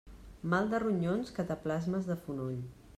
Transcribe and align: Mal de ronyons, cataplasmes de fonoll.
Mal 0.53 0.71
de 0.71 0.79
ronyons, 0.85 1.31
cataplasmes 1.39 2.11
de 2.13 2.19
fonoll. 2.27 2.63